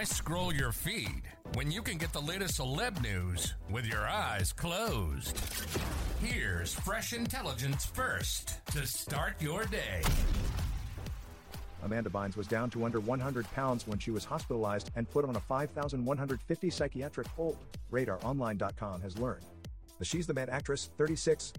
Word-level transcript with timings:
Why 0.00 0.04
scroll 0.04 0.54
your 0.54 0.72
feed 0.72 1.24
when 1.52 1.70
you 1.70 1.82
can 1.82 1.98
get 1.98 2.10
the 2.14 2.22
latest 2.22 2.58
celeb 2.58 3.02
news 3.02 3.52
with 3.68 3.84
your 3.84 4.08
eyes 4.08 4.50
closed? 4.50 5.38
Here's 6.22 6.72
fresh 6.72 7.12
intelligence 7.12 7.84
first 7.84 8.64
to 8.68 8.86
start 8.86 9.34
your 9.42 9.66
day. 9.66 10.00
Amanda 11.82 12.08
Bynes 12.08 12.34
was 12.34 12.46
down 12.46 12.70
to 12.70 12.86
under 12.86 12.98
100 12.98 13.44
pounds 13.52 13.86
when 13.86 13.98
she 13.98 14.10
was 14.10 14.24
hospitalized 14.24 14.90
and 14.96 15.06
put 15.10 15.26
on 15.26 15.36
a 15.36 15.40
5,150 15.40 16.70
psychiatric 16.70 17.26
hold, 17.26 17.58
RadarOnline.com 17.92 19.02
has 19.02 19.18
learned. 19.18 19.44
The 19.98 20.06
She's 20.06 20.26
the 20.26 20.32
Man 20.32 20.48
actress, 20.48 20.88
36, 20.96 21.52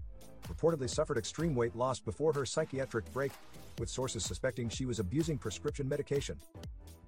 reportedly 0.48 0.90
suffered 0.90 1.16
extreme 1.16 1.54
weight 1.54 1.76
loss 1.76 2.00
before 2.00 2.32
her 2.32 2.44
psychiatric 2.44 3.04
break, 3.12 3.30
with 3.78 3.88
sources 3.88 4.24
suspecting 4.24 4.68
she 4.68 4.86
was 4.86 4.98
abusing 4.98 5.38
prescription 5.38 5.88
medication. 5.88 6.38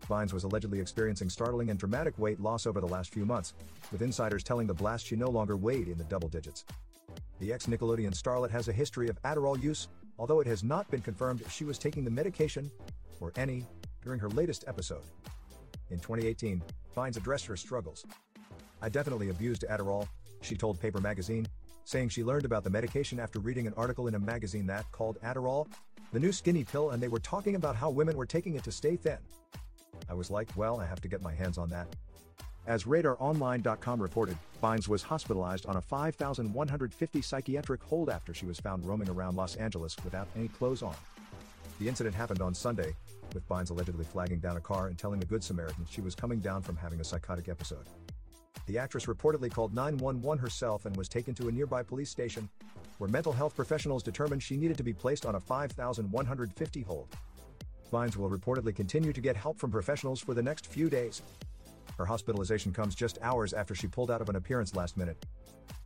Bynes 0.08 0.32
was 0.32 0.44
allegedly 0.44 0.80
experiencing 0.80 1.30
startling 1.30 1.70
and 1.70 1.78
dramatic 1.78 2.18
weight 2.18 2.40
loss 2.40 2.66
over 2.66 2.80
the 2.80 2.86
last 2.86 3.12
few 3.12 3.24
months, 3.24 3.54
with 3.90 4.02
insiders 4.02 4.42
telling 4.44 4.66
the 4.66 4.74
blast 4.74 5.06
she 5.06 5.16
no 5.16 5.28
longer 5.30 5.56
weighed 5.56 5.88
in 5.88 5.98
the 5.98 6.04
double 6.04 6.28
digits. 6.28 6.64
The 7.40 7.52
ex 7.52 7.66
Nickelodeon 7.66 8.14
starlet 8.14 8.50
has 8.50 8.68
a 8.68 8.72
history 8.72 9.08
of 9.08 9.20
Adderall 9.22 9.62
use, 9.62 9.88
although 10.18 10.40
it 10.40 10.46
has 10.46 10.62
not 10.62 10.90
been 10.90 11.00
confirmed 11.00 11.40
if 11.40 11.50
she 11.50 11.64
was 11.64 11.78
taking 11.78 12.04
the 12.04 12.10
medication, 12.10 12.70
or 13.20 13.32
any, 13.36 13.64
during 14.02 14.20
her 14.20 14.28
latest 14.30 14.64
episode. 14.66 15.02
In 15.90 15.98
2018, 15.98 16.62
Bynes 16.96 17.16
addressed 17.16 17.46
her 17.46 17.56
struggles. 17.56 18.04
I 18.82 18.88
definitely 18.88 19.30
abused 19.30 19.64
Adderall, 19.68 20.06
she 20.42 20.56
told 20.56 20.80
Paper 20.80 21.00
Magazine, 21.00 21.46
saying 21.84 22.08
she 22.08 22.24
learned 22.24 22.44
about 22.44 22.64
the 22.64 22.70
medication 22.70 23.20
after 23.20 23.38
reading 23.38 23.66
an 23.66 23.74
article 23.76 24.08
in 24.08 24.14
a 24.14 24.18
magazine 24.18 24.66
that 24.66 24.90
called 24.92 25.18
Adderall 25.22 25.66
the 26.14 26.20
new 26.20 26.30
skinny 26.30 26.62
pill 26.62 26.90
and 26.90 27.02
they 27.02 27.08
were 27.08 27.18
talking 27.18 27.56
about 27.56 27.74
how 27.74 27.90
women 27.90 28.16
were 28.16 28.24
taking 28.24 28.54
it 28.54 28.62
to 28.62 28.70
stay 28.70 28.94
thin. 28.94 29.18
I 30.08 30.14
was 30.14 30.30
like, 30.30 30.48
well, 30.54 30.80
I 30.80 30.86
have 30.86 31.00
to 31.00 31.08
get 31.08 31.22
my 31.22 31.34
hands 31.34 31.58
on 31.58 31.68
that. 31.70 31.88
As 32.66 32.84
RadarOnline.com 32.84 34.00
reported, 34.00 34.38
Bynes 34.62 34.88
was 34.88 35.02
hospitalized 35.02 35.66
on 35.66 35.76
a 35.76 35.82
5,150 35.82 37.20
psychiatric 37.20 37.82
hold 37.82 38.08
after 38.08 38.32
she 38.32 38.46
was 38.46 38.60
found 38.60 38.86
roaming 38.86 39.10
around 39.10 39.36
Los 39.36 39.56
Angeles 39.56 39.96
without 40.04 40.28
any 40.36 40.48
clothes 40.48 40.82
on. 40.82 40.94
The 41.80 41.88
incident 41.88 42.14
happened 42.14 42.40
on 42.40 42.54
Sunday, 42.54 42.94
with 43.34 43.46
Bynes 43.48 43.70
allegedly 43.70 44.04
flagging 44.04 44.38
down 44.38 44.56
a 44.56 44.60
car 44.60 44.86
and 44.86 44.96
telling 44.96 45.18
the 45.18 45.26
Good 45.26 45.42
Samaritan 45.42 45.84
she 45.90 46.00
was 46.00 46.14
coming 46.14 46.38
down 46.38 46.62
from 46.62 46.76
having 46.76 47.00
a 47.00 47.04
psychotic 47.04 47.48
episode. 47.48 47.86
The 48.66 48.78
actress 48.78 49.06
reportedly 49.06 49.52
called 49.52 49.74
911 49.74 50.42
herself 50.42 50.86
and 50.86 50.96
was 50.96 51.08
taken 51.08 51.34
to 51.34 51.48
a 51.48 51.52
nearby 51.52 51.82
police 51.82 52.10
station, 52.10 52.48
where 52.98 53.10
mental 53.10 53.32
health 53.32 53.54
professionals 53.54 54.02
determined 54.02 54.42
she 54.42 54.56
needed 54.56 54.76
to 54.78 54.82
be 54.82 54.92
placed 54.92 55.26
on 55.26 55.34
a 55.34 55.40
5,150 55.40 56.82
hold. 56.82 57.08
Bynes 57.92 58.16
will 58.16 58.30
reportedly 58.30 58.74
continue 58.74 59.12
to 59.12 59.20
get 59.20 59.36
help 59.36 59.58
from 59.58 59.70
professionals 59.70 60.20
for 60.20 60.34
the 60.34 60.42
next 60.42 60.66
few 60.66 60.88
days. 60.88 61.22
Her 61.98 62.06
hospitalization 62.06 62.72
comes 62.72 62.94
just 62.94 63.18
hours 63.22 63.52
after 63.52 63.74
she 63.74 63.86
pulled 63.86 64.10
out 64.10 64.20
of 64.20 64.28
an 64.28 64.36
appearance 64.36 64.74
last 64.74 64.96
minute. 64.96 65.24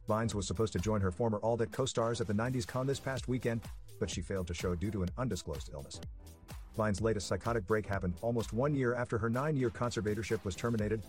Bynes 0.08 0.34
was 0.34 0.46
supposed 0.46 0.72
to 0.72 0.78
join 0.78 1.00
her 1.00 1.10
former 1.10 1.38
All 1.38 1.56
That 1.56 1.72
co 1.72 1.84
stars 1.84 2.20
at 2.20 2.26
the 2.26 2.32
90s 2.32 2.66
con 2.66 2.86
this 2.86 3.00
past 3.00 3.28
weekend, 3.28 3.60
but 4.00 4.08
she 4.08 4.22
failed 4.22 4.46
to 4.46 4.54
show 4.54 4.74
due 4.74 4.90
to 4.90 5.02
an 5.02 5.10
undisclosed 5.18 5.70
illness. 5.72 6.00
Bynes' 6.78 7.02
latest 7.02 7.26
psychotic 7.26 7.66
break 7.66 7.86
happened 7.86 8.14
almost 8.22 8.52
one 8.52 8.74
year 8.74 8.94
after 8.94 9.18
her 9.18 9.28
nine 9.28 9.56
year 9.56 9.68
conservatorship 9.68 10.44
was 10.44 10.54
terminated. 10.54 11.02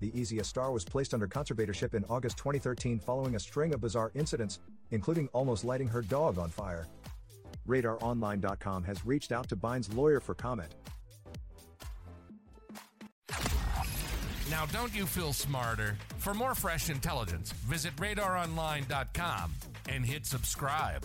The 0.00 0.18
Easy 0.18 0.38
A 0.38 0.44
Star 0.44 0.72
was 0.72 0.84
placed 0.84 1.14
under 1.14 1.26
conservatorship 1.26 1.94
in 1.94 2.04
August 2.04 2.36
2013 2.38 2.98
following 2.98 3.34
a 3.34 3.40
string 3.40 3.72
of 3.72 3.80
bizarre 3.80 4.12
incidents, 4.14 4.58
including 4.90 5.28
almost 5.32 5.64
lighting 5.64 5.88
her 5.88 6.02
dog 6.02 6.38
on 6.38 6.50
fire. 6.50 6.86
RadarOnline.com 7.66 8.84
has 8.84 9.04
reached 9.06 9.32
out 9.32 9.48
to 9.48 9.56
Bynes' 9.56 9.94
lawyer 9.94 10.20
for 10.20 10.34
comment. 10.34 10.74
Now, 14.50 14.64
don't 14.66 14.94
you 14.94 15.06
feel 15.06 15.32
smarter? 15.32 15.96
For 16.18 16.32
more 16.32 16.54
fresh 16.54 16.88
intelligence, 16.88 17.52
visit 17.52 17.96
radaronline.com 17.96 19.52
and 19.88 20.04
hit 20.04 20.24
subscribe. 20.24 21.04